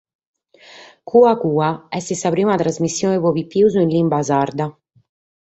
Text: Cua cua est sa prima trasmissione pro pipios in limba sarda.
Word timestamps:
Cua 1.11 1.33
cua 1.43 1.69
est 1.97 2.09
sa 2.21 2.29
prima 2.35 2.55
trasmissione 2.61 3.17
pro 3.21 3.31
pipios 3.37 3.73
in 3.83 3.89
limba 3.95 4.19
sarda. 4.29 4.65